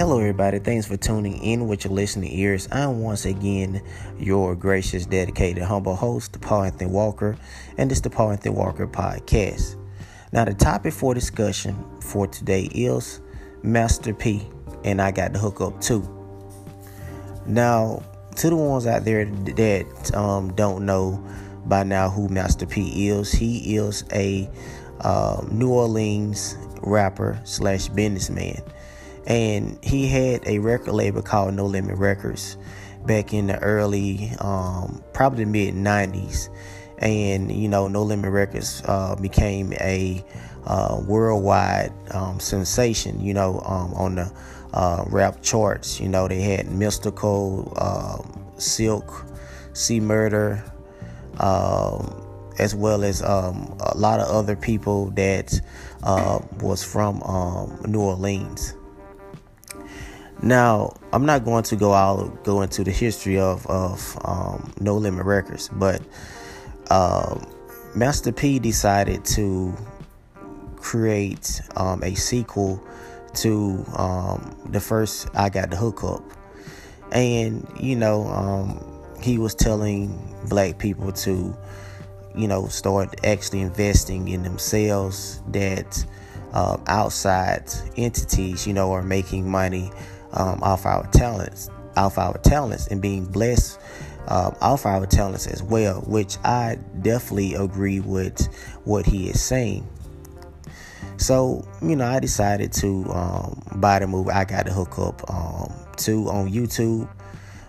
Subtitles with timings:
[0.00, 0.58] Hello, everybody.
[0.58, 2.66] Thanks for tuning in with your listening ears.
[2.72, 3.82] I'm once again
[4.18, 7.36] your gracious, dedicated, humble host, Paul Anthony Walker,
[7.76, 9.76] and this is the Paul Anthony Walker podcast.
[10.32, 13.20] Now, the topic for discussion for today is
[13.62, 14.48] Master P,
[14.84, 16.00] and I got the hook up too.
[17.44, 18.02] Now,
[18.36, 21.22] to the ones out there that um, don't know
[21.66, 24.48] by now who Master P is, he is a
[25.00, 28.62] uh, New Orleans rapper slash businessman
[29.26, 32.56] and he had a record label called No Limit Records
[33.06, 36.48] back in the early, um, probably mid '90s,
[36.98, 40.24] and you know, No Limit Records uh, became a
[40.66, 43.20] uh, worldwide um, sensation.
[43.20, 44.32] You know, um, on the
[44.72, 46.00] uh, rap charts.
[46.00, 49.24] You know, they had Mystikal, um, Silk,
[49.72, 50.64] C Murder.
[51.38, 52.26] Um,
[52.58, 55.58] as well as um, a lot of other people that
[56.02, 57.22] uh, was from
[57.86, 58.74] New Orleans.
[60.42, 64.96] Now, I'm not going to go out go into the history of of um, No
[64.96, 66.00] Limit Records, but
[66.90, 67.46] um,
[67.94, 69.74] Master P decided to
[70.76, 72.82] create um, a sequel
[73.34, 76.22] to um, the first I Got the Hookup,
[77.12, 78.82] and you know um,
[79.20, 80.18] he was telling
[80.48, 81.54] black people to
[82.34, 86.02] you know start actually investing in themselves that
[86.54, 89.90] uh, outside entities you know are making money
[90.32, 93.78] um, off our talents, off our talents, and being blessed
[94.28, 98.46] um, off our talents as well, which I definitely agree with
[98.84, 99.86] what he is saying.
[101.16, 104.30] So, you know, I decided to um, buy the movie.
[104.30, 107.08] I got to hook up um, to on YouTube.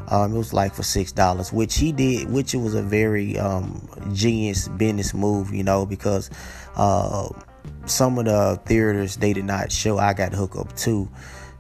[0.07, 3.37] Um, it was like for six dollars, which he did, which it was a very
[3.37, 6.29] um, genius business move, you know, because
[6.75, 7.29] uh,
[7.85, 11.09] some of the theaters they did not show I got to hook up to.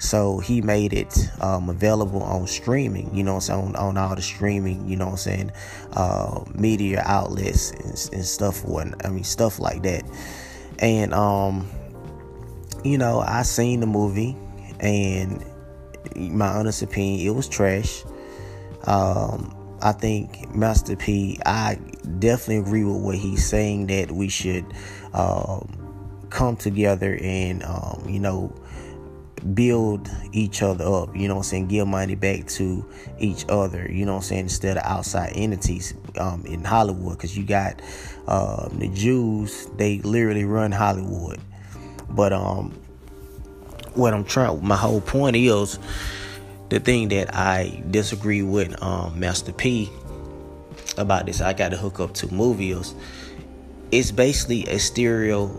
[0.01, 4.89] So he made it um, available on streaming, you know on, on, all the streaming,
[4.89, 5.51] you know what I'm saying,
[5.93, 10.03] uh, media outlets and, and stuff, what I mean, stuff like that.
[10.79, 11.69] And, um,
[12.83, 14.35] you know, I seen the movie
[14.79, 15.45] and
[16.15, 18.03] my honest opinion, it was trash.
[18.85, 21.75] Um, I think Master P, I
[22.17, 24.65] definitely agree with what he's saying that we should
[25.13, 28.51] um, come together and, um, you know,
[29.53, 32.85] build each other up, you know I'm saying, give money back to
[33.19, 37.43] each other, you know I'm saying, instead of outside entities um, in Hollywood, because you
[37.43, 37.81] got
[38.27, 41.39] um, the Jews, they literally run Hollywood.
[42.09, 42.71] But um,
[43.93, 45.79] what I'm trying, my whole point is
[46.69, 49.89] the thing that I disagree with um, Master P
[50.97, 52.93] about this, I got to hook up to movies.
[53.91, 55.49] It's basically a stereotype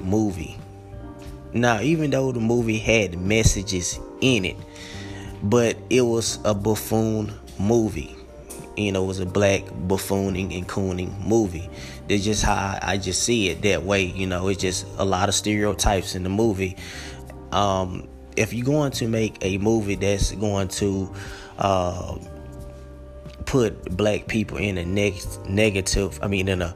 [0.00, 0.58] movie
[1.54, 4.56] now, even though the movie had messages in it,
[5.42, 8.16] but it was a buffoon movie.
[8.76, 11.68] You know, it was a black buffooning and cooning movie.
[12.08, 14.04] That's just how I, just see it that way.
[14.04, 16.76] You know, it's just a lot of stereotypes in the movie.
[17.50, 21.12] Um, if you're going to make a movie that's going to
[21.58, 22.16] uh,
[23.44, 26.74] put black people in a neg- negative, I mean, in a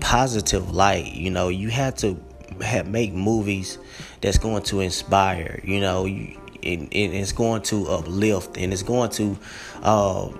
[0.00, 2.20] positive light, you know, you have to
[2.60, 3.78] have, make movies
[4.20, 5.60] that's going to inspire.
[5.64, 9.38] You know, it, it's going to uplift and it's going to
[9.82, 10.30] uh,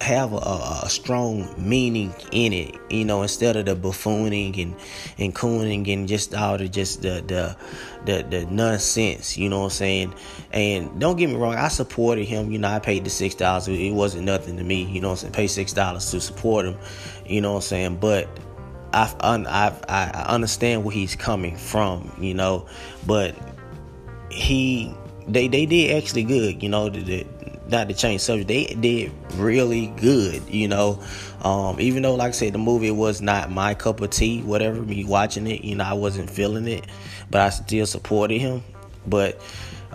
[0.00, 2.76] have a, a, strong meaning in it.
[2.90, 4.74] You know, instead of the buffooning and
[5.18, 7.56] and cooning and just all the just the the
[8.04, 9.38] the, the nonsense.
[9.38, 10.14] You know what I'm saying?
[10.52, 12.50] And don't get me wrong, I supported him.
[12.50, 13.68] You know, I paid the six dollars.
[13.68, 14.84] It wasn't nothing to me.
[14.84, 15.32] You know what I'm saying?
[15.34, 16.76] Pay six dollars to support him.
[17.24, 17.96] You know what I'm saying?
[17.96, 18.28] But
[18.92, 22.66] I, I, I understand where he's coming from, you know,
[23.06, 23.34] but
[24.30, 24.94] he
[25.28, 26.88] they they did actually good, you know.
[26.88, 27.26] The, the,
[27.68, 31.02] not to change subject, they did really good, you know.
[31.42, 34.82] Um, even though, like I said, the movie was not my cup of tea, whatever.
[34.82, 36.86] Me watching it, you know, I wasn't feeling it,
[37.30, 38.62] but I still supported him.
[39.06, 39.40] But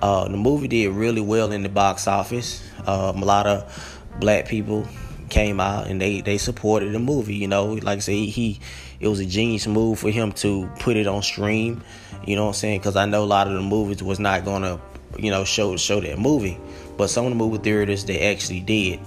[0.02, 2.64] uh, the movie did really well in the box office.
[2.86, 4.88] Um, a lot of black people
[5.30, 7.36] came out and they they supported the movie.
[7.36, 8.60] You know, like I said, he, he
[9.00, 11.84] it was a genius move for him to put it on stream.
[12.26, 12.80] You know what I'm saying?
[12.80, 14.80] Because I know a lot of the movies was not gonna
[15.18, 16.60] you know show show that movie,
[16.98, 19.00] but some of the movie theaters they actually did.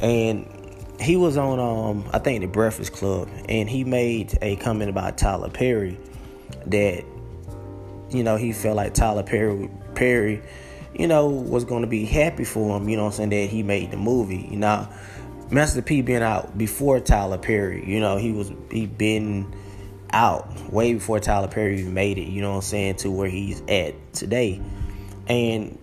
[0.00, 0.46] And
[1.00, 5.18] he was on um I think the Breakfast Club, and he made a comment about
[5.18, 5.98] Tyler Perry
[6.66, 7.04] that
[8.10, 10.42] you know he felt like Tyler Perry Perry
[10.94, 12.88] you know was to be happy for him.
[12.88, 14.48] You know what I'm saying that he made the movie.
[14.50, 14.88] You know
[15.50, 17.84] Master P been out before Tyler Perry.
[17.86, 19.54] You know, he was he been
[20.10, 23.28] out way before Tyler Perry even made it, you know what I'm saying, to where
[23.28, 24.60] he's at today.
[25.26, 25.78] And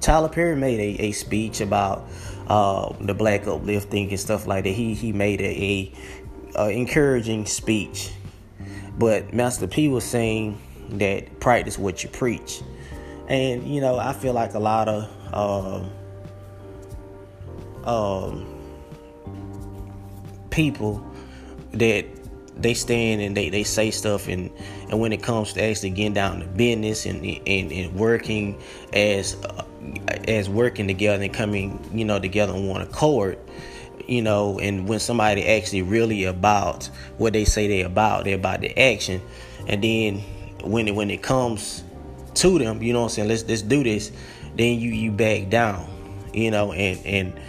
[0.00, 2.08] Tyler Perry made a, a speech about
[2.46, 4.70] uh, the black uplifting and stuff like that.
[4.70, 5.92] He he made a, a,
[6.56, 8.12] a encouraging speech,
[8.96, 10.58] but Master P was saying
[10.90, 12.62] that practice what you preach,
[13.28, 15.90] and you know I feel like a lot of um,
[17.84, 18.57] um,
[20.50, 21.04] people
[21.72, 22.06] that
[22.58, 24.50] they stand and they, they say stuff and
[24.90, 28.60] and when it comes to actually getting down to business and and, and working
[28.92, 29.64] as uh,
[30.26, 33.38] as working together and coming you know together on one accord
[34.06, 36.86] you know and when somebody actually really about
[37.18, 39.20] what they say they about they're about the action
[39.68, 40.18] and then
[40.64, 41.84] when it when it comes
[42.34, 44.10] to them you know what i'm saying let's let's do this
[44.56, 45.88] then you you back down
[46.32, 47.40] you know and and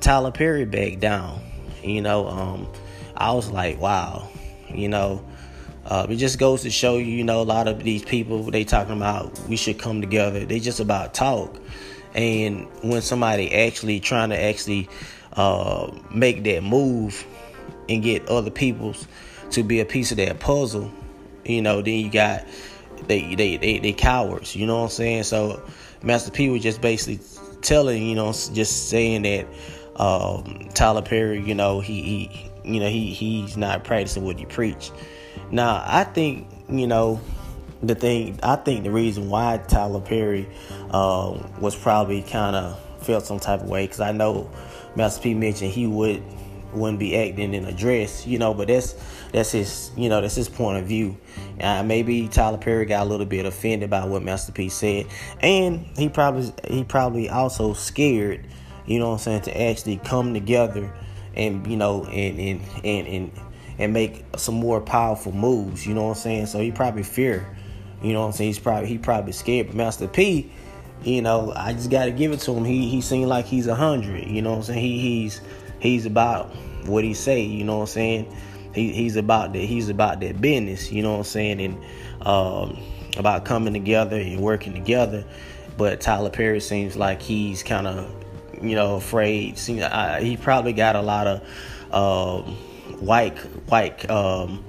[0.00, 1.40] tyler perry back down
[1.82, 2.68] you know um
[3.16, 4.28] i was like wow
[4.72, 5.24] you know
[5.88, 8.62] uh, it just goes to show you, you know, a lot of these people they
[8.62, 10.44] talking about we should come together.
[10.44, 11.58] They just about talk,
[12.14, 14.90] and when somebody actually trying to actually
[15.32, 17.26] uh, make that move
[17.88, 19.08] and get other people's
[19.52, 20.92] to be a piece of that puzzle,
[21.46, 22.44] you know, then you got
[23.06, 24.54] they they they, they cowards.
[24.54, 25.22] You know what I'm saying?
[25.22, 25.62] So
[26.02, 27.20] Master P was just basically
[27.62, 29.46] telling, you know, just saying that
[29.98, 34.46] um, Tyler Perry, you know, he, he you know he he's not practicing what he
[34.46, 34.92] preached.
[35.50, 37.20] Now, I think, you know,
[37.82, 40.48] the thing, I think the reason why Tyler Perry
[40.90, 44.50] uh, was probably kind of felt some type of way, because I know
[44.96, 46.22] Master P mentioned he would
[46.74, 48.94] wouldn't be acting in a dress, you know, but that's
[49.32, 51.16] that's his, you know, that's his point of view.
[51.60, 55.06] Uh, maybe Tyler Perry got a little bit offended by what Master P said,
[55.40, 58.46] and he probably he probably also scared,
[58.88, 60.92] you know, what I'm saying, to actually come together
[61.34, 63.32] and you know and and and and
[63.78, 65.86] and make some more powerful moves.
[65.86, 66.46] You know what I'm saying?
[66.46, 67.46] So he probably fear.
[68.02, 68.48] You know what I'm saying?
[68.48, 69.68] He's probably he probably scared.
[69.68, 70.50] But Master P,
[71.04, 72.64] you know, I just got to give it to him.
[72.64, 74.26] He he seemed like he's a hundred.
[74.26, 74.80] You know what I'm saying?
[74.80, 75.40] He he's
[75.80, 76.54] he's about
[76.86, 77.42] what he say.
[77.42, 78.36] You know what I'm saying?
[78.74, 79.62] He he's about that.
[79.62, 80.90] He's about that business.
[80.90, 81.60] You know what I'm saying?
[81.60, 82.82] And um,
[83.18, 85.24] about coming together and working together.
[85.76, 88.10] But Tyler Perry seems like he's kind of
[88.62, 89.58] you know afraid.
[89.58, 91.42] Seems, I, he probably got a lot of.
[91.92, 92.56] Um,
[93.00, 93.38] white
[93.68, 94.64] white um,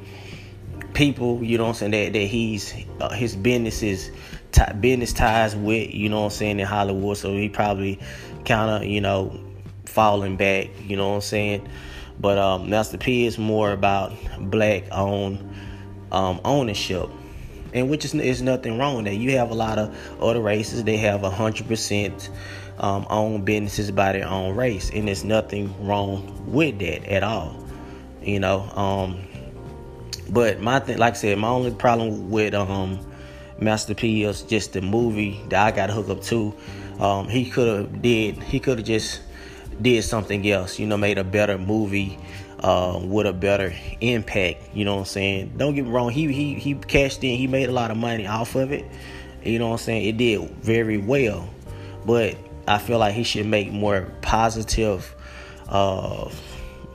[0.93, 4.11] people, you know what I'm saying, that, that he's uh, his business is
[4.51, 7.17] t- business ties with, you know what I'm saying, in Hollywood.
[7.17, 7.99] So he probably
[8.45, 9.39] kind of, you know,
[9.85, 11.69] falling back, you know what I'm saying.
[12.19, 15.39] But um, Master P is more about black owned
[16.11, 17.09] um, ownership.
[17.71, 19.15] And which is, is nothing wrong with that.
[19.15, 22.29] You have a lot of other races, they have a hundred percent
[22.79, 27.59] um, own businesses by their own race, and there's nothing wrong with that at all
[28.21, 28.61] you know.
[28.75, 29.19] Um,
[30.29, 32.99] but my thing, like I said, my only problem with um,
[33.59, 36.53] Master P is just the movie that I got hooked up to.
[36.99, 39.21] Um, he could have did he could have just
[39.81, 42.19] did something else, you know, made a better movie
[42.59, 44.69] uh, with a better impact.
[44.73, 45.53] You know what I'm saying?
[45.57, 46.11] Don't get me wrong.
[46.11, 47.37] He he he cashed in.
[47.37, 48.85] He made a lot of money off of it.
[49.43, 50.05] You know what I'm saying?
[50.05, 51.49] It did very well,
[52.05, 52.35] but
[52.69, 55.15] I feel like he should make more positive.
[55.67, 56.29] Uh,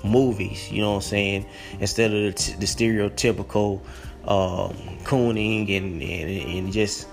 [0.04, 0.70] movies.
[0.70, 1.46] You know what I'm saying?
[1.80, 3.80] Instead of the, t- the stereotypical
[4.24, 4.68] uh,
[5.04, 7.08] cooning and, and, and just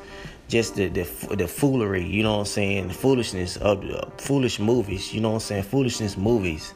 [0.48, 2.06] just the, the the foolery.
[2.06, 2.88] You know what I'm saying?
[2.90, 5.14] The foolishness of uh, foolish movies.
[5.14, 5.64] You know what I'm saying?
[5.64, 6.74] Foolishness movies.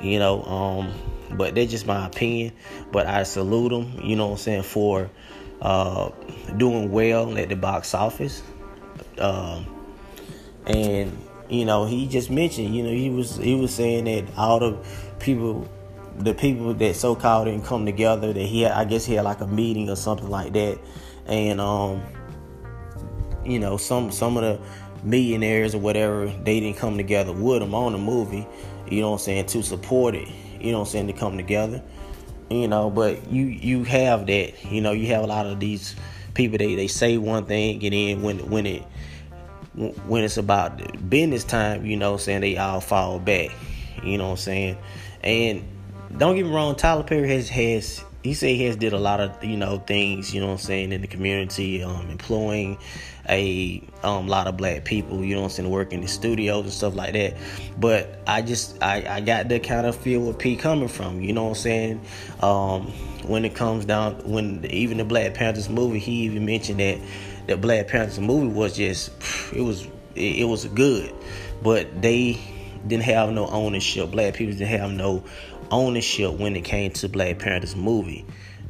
[0.00, 0.92] You know, um,
[1.36, 2.52] but that's just my opinion.
[2.90, 4.00] But I salute them.
[4.02, 5.08] You know what I'm saying for
[5.60, 6.10] uh,
[6.56, 8.42] doing well at the box office.
[9.18, 9.66] Um,
[10.66, 11.16] and
[11.48, 14.78] you know, he just mentioned, you know, he was he was saying that all the
[15.18, 15.68] people
[16.18, 19.24] the people that so called didn't come together that he had, I guess he had
[19.24, 20.78] like a meeting or something like that.
[21.26, 22.02] And um
[23.44, 24.60] you know some some of the
[25.04, 28.46] millionaires or whatever they didn't come together with him on the movie
[28.88, 30.28] you know what I'm saying to support it
[30.60, 31.82] you know what I'm saying to come together.
[32.50, 35.96] You know but you you have that you know you have a lot of these
[36.34, 38.84] people they they say one thing and then when when it
[39.74, 43.50] when it's about business time you know saying they all fall back
[44.02, 44.78] you know what I'm saying
[45.22, 45.64] and
[46.16, 49.20] don't get me wrong, Tyler Perry has has he said he has did a lot
[49.20, 52.78] of you know things you know what I'm saying in the community, um, employing
[53.28, 56.64] a um, lot of black people, you know what I'm saying, working in the studios
[56.64, 57.36] and stuff like that.
[57.78, 61.32] But I just I, I got the kind of feel where P coming from, you
[61.32, 62.00] know what I'm saying?
[62.40, 62.86] Um,
[63.22, 66.98] when it comes down when even the Black Panthers movie, he even mentioned that
[67.46, 69.10] the Black Panthers movie was just
[69.52, 71.14] it was it, was good,
[71.62, 72.40] but they
[72.86, 74.10] didn't have no ownership.
[74.10, 75.24] Black people didn't have no
[75.70, 78.24] ownership when it came to Black Panthers movie.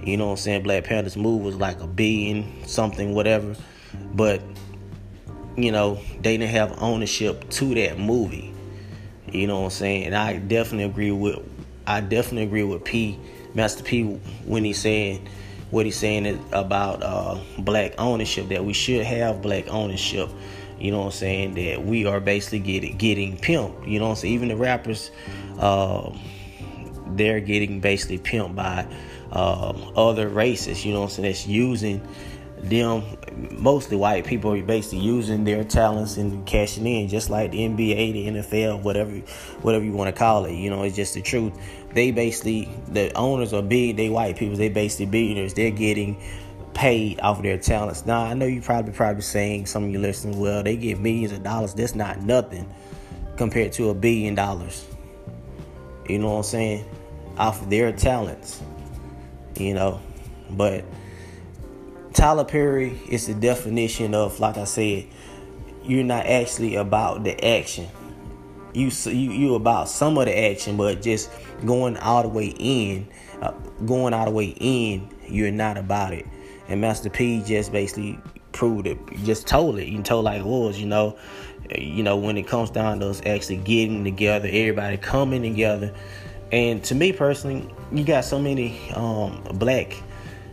[0.05, 0.63] You know what I'm saying?
[0.63, 3.57] Black Panthers movie was like a billion something, whatever.
[4.15, 4.43] But
[5.57, 8.55] you know, they didn't have ownership to that movie.
[9.31, 10.07] You know what I'm saying?
[10.07, 11.39] And I definitely agree with
[11.87, 13.19] I definitely agree with P,
[13.55, 14.05] Master P
[14.45, 15.29] when he's saying
[15.73, 20.29] what he's saying is about uh, black ownership that we should have black ownership.
[20.79, 21.55] You know what I'm saying?
[21.55, 23.89] That we are basically getting getting pimped.
[23.91, 24.35] You know what I'm saying?
[24.35, 25.11] Even the rappers,
[25.59, 26.13] uh,
[27.09, 28.87] they're getting basically pimped by
[29.33, 30.85] uh, other races.
[30.85, 31.29] You know what I'm saying?
[31.29, 32.07] That's using
[32.63, 33.03] them
[33.51, 38.13] mostly white people are basically using their talents and cashing in just like the NBA,
[38.13, 39.11] the NFL, whatever
[39.63, 40.55] whatever you want to call it.
[40.55, 41.53] You know, it's just the truth.
[41.93, 45.55] They basically the owners are big, they white people, they basically billionaires.
[45.55, 46.23] They're getting
[46.73, 48.07] paid off of their talents.
[48.07, 51.33] Now I know you probably probably saying some of you listening, well, they get millions
[51.33, 51.75] of dollars.
[51.75, 52.73] That's not nothing
[53.37, 54.87] compared to a billion dollars.
[56.09, 56.85] You know what I'm saying?
[57.39, 58.63] Off of their talents.
[59.57, 60.01] You know.
[60.51, 60.85] But
[62.13, 65.07] Tyler Perry is the definition of, like I said,
[65.85, 67.89] you're not actually about the action.
[68.75, 71.31] You you you about some of the action, but just
[71.65, 73.09] going all the way in,
[73.41, 73.53] uh,
[73.85, 76.27] going all the way in, you're not about it.
[76.69, 78.19] And Master P just basically
[78.53, 79.89] proved it, just told it.
[79.89, 81.19] You told like it was, you know,
[81.77, 85.95] you know when it comes down to us actually getting together, everybody coming together.
[86.51, 89.97] And to me personally, you got so many um, black.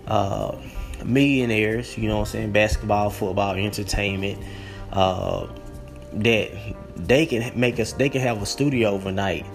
[0.07, 0.57] Uh,
[1.05, 4.43] millionaires, you know what I'm saying, basketball, football, entertainment,
[4.91, 5.47] uh,
[6.13, 6.51] that
[6.95, 9.45] they can make us they can have a studio overnight.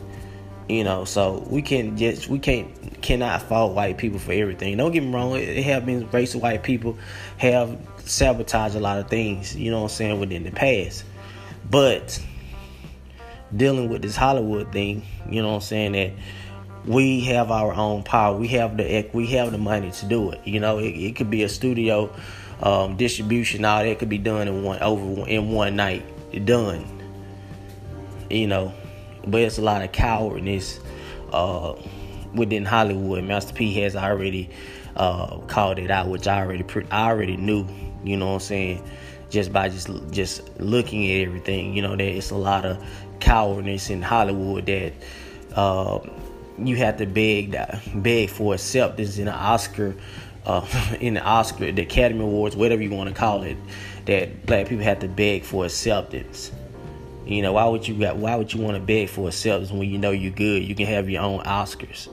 [0.68, 4.76] You know, so we can just we can't cannot fault white people for everything.
[4.78, 6.96] Don't get me wrong, it, it have been racist white people
[7.36, 11.04] have sabotaged a lot of things, you know what I'm saying, within the past.
[11.70, 12.20] But
[13.54, 16.12] dealing with this Hollywood thing, you know what I'm saying, that
[16.86, 18.36] we have our own power.
[18.36, 20.40] We have the we have the money to do it.
[20.44, 22.14] You know, it, it could be a studio
[22.62, 23.64] um, distribution.
[23.64, 26.04] All that could be done in one over in one night.
[26.44, 26.84] Done.
[28.28, 28.74] You know,
[29.26, 30.80] but it's a lot of cowardness
[31.32, 31.74] uh,
[32.34, 33.24] within Hollywood.
[33.24, 34.50] Master P has already
[34.96, 37.66] uh, called it out, which I already pre- I already knew.
[38.02, 38.90] You know what I'm saying?
[39.30, 42.84] Just by just just looking at everything, you know, that it's a lot of
[43.20, 44.92] cowardness in Hollywood that.
[45.54, 46.00] Uh,
[46.58, 47.56] you have to beg
[47.94, 49.94] beg for acceptance in the Oscar,
[50.46, 50.66] uh,
[51.00, 53.56] in the Oscar, the Academy Awards, whatever you want to call it,
[54.06, 56.52] that black people have to beg for acceptance.
[57.26, 59.88] You know, why would you got why would you want to beg for acceptance when
[59.88, 60.62] you know you're good?
[60.62, 62.08] You can have your own Oscars.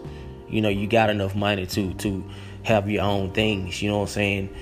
[0.50, 2.24] You know, you got enough money to to
[2.64, 4.56] have your own things, you know what I'm saying?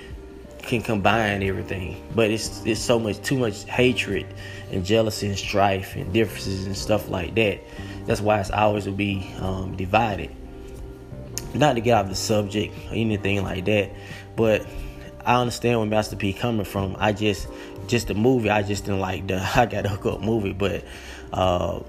[0.62, 2.02] Can combine everything.
[2.14, 4.26] But it's it's so much too much hatred
[4.70, 7.60] and jealousy and strife and differences and stuff like that
[8.10, 10.34] that's why it's always will be um, divided.
[11.54, 13.92] Not to get off the subject or anything like that,
[14.34, 14.66] but
[15.24, 16.96] I understand where Master P coming from.
[16.98, 17.46] I just,
[17.86, 20.84] just the movie, I just didn't like the I got a hook up movie, but
[21.32, 21.80] uh,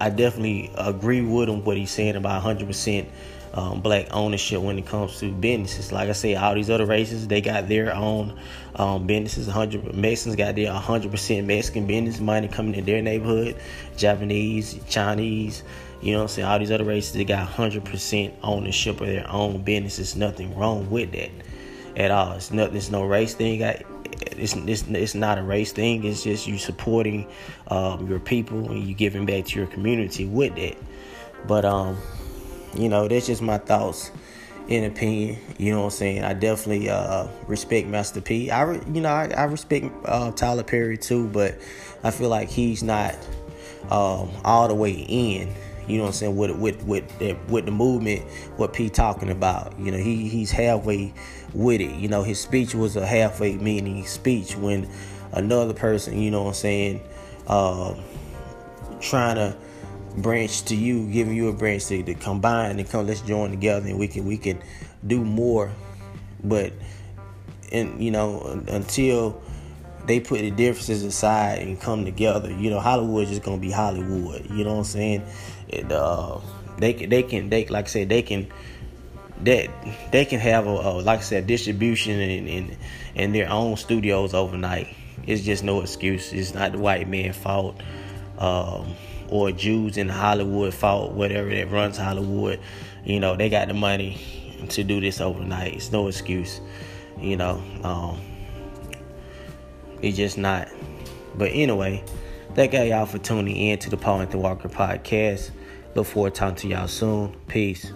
[0.00, 3.08] I definitely agree with him what he's saying about 100 percent
[3.54, 5.90] um, black ownership when it comes to businesses.
[5.90, 8.38] Like I say, all these other races they got their own
[8.76, 9.46] um, businesses.
[9.46, 13.56] 100 Mexicans got their 100 percent Mexican business money coming in their neighborhood.
[13.96, 15.62] Japanese, Chinese,
[16.00, 16.48] you know what I'm saying.
[16.48, 20.14] All these other races they got 100 percent ownership of their own businesses.
[20.14, 21.30] Nothing wrong with that
[21.96, 22.32] at all.
[22.32, 22.76] It's nothing.
[22.76, 23.60] It's no race thing.
[24.32, 26.04] It's, it's, it's not a race thing.
[26.04, 27.26] It's just you supporting
[27.68, 30.76] um, your people and you giving back to your community with that.
[31.46, 31.96] But um,
[32.76, 34.10] you know, that's just my thoughts
[34.68, 35.38] and opinion.
[35.58, 36.24] You know what I'm saying?
[36.24, 38.50] I definitely uh, respect Master P.
[38.50, 41.58] I, re- you know, I, I respect uh, Tyler Perry too, but
[42.02, 43.14] I feel like he's not
[43.90, 45.52] um, all the way in.
[45.86, 46.36] You know what I'm saying?
[46.36, 48.22] With with with the, with the movement,
[48.58, 49.78] what P talking about?
[49.78, 51.14] You know, he he's halfway
[51.54, 51.94] with it.
[51.94, 54.88] You know, his speech was a halfway meaning speech when
[55.32, 57.00] another person, you know what I'm saying,
[57.46, 57.94] uh,
[59.00, 59.56] trying to
[60.16, 63.06] branch to you, giving you a branch to, to combine and come.
[63.06, 64.62] Let's join together, and we can we can
[65.06, 65.72] do more.
[66.42, 66.72] But
[67.72, 69.42] and you know until
[70.06, 73.70] they put the differences aside and come together, you know Hollywood is just gonna be
[73.70, 74.48] Hollywood.
[74.50, 75.26] You know what I'm saying?
[75.68, 76.40] It, uh,
[76.78, 78.48] they can they can they like I said they can
[79.42, 79.70] that
[80.10, 82.76] they can have a, a, like I said distribution and in,
[83.14, 84.94] in their own studios overnight.
[85.26, 86.32] It's just no excuse.
[86.32, 87.80] It's not the white man fault.
[88.38, 88.94] Um,
[89.30, 92.60] or Jews in Hollywood fault, whatever that runs Hollywood.
[93.04, 94.20] You know, they got the money
[94.70, 95.74] to do this overnight.
[95.74, 96.60] It's no excuse.
[97.20, 98.20] You know, um,
[100.02, 100.68] it's just not.
[101.36, 102.04] But anyway,
[102.54, 105.50] thank y'all for tuning in to the Paul Anthony Walker podcast.
[105.94, 107.34] Look forward to talking to y'all soon.
[107.48, 107.92] Peace.